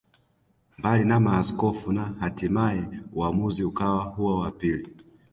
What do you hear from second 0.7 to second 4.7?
Mbali na maaskofu na hatimae uamuzi ukawa huo wa